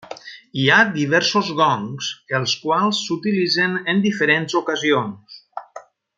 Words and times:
Hi 0.59 0.63
ha 0.69 0.77
diversos 0.93 1.51
gongs, 1.59 2.07
els 2.39 2.55
quals 2.63 3.03
s'utilitzen 3.09 3.77
en 3.95 4.03
diferents 4.07 4.57
ocasions. 4.63 5.41